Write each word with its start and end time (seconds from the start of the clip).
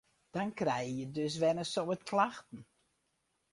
Dan 0.37 0.51
krije 0.59 0.95
je 0.99 1.05
dus 1.15 1.33
wer 1.41 1.55
in 1.61 1.69
soad 1.73 2.01
klachten. 2.09 2.61